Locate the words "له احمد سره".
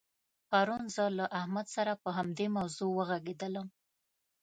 1.17-1.91